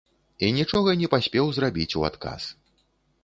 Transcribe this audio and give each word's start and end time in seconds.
І 0.45 0.47
нічога 0.59 0.95
не 1.01 1.09
паспеў 1.13 1.51
зрабіць 1.57 1.97
у 2.01 2.05
адказ. 2.09 2.47